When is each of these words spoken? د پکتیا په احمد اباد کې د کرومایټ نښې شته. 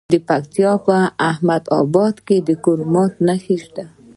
د 0.13 0.15
پکتیا 0.29 0.71
په 0.85 0.95
احمد 1.29 1.63
اباد 1.79 2.15
کې 2.27 2.37
د 2.47 2.49
کرومایټ 2.63 3.13
نښې 3.27 3.57
شته. 3.63 3.83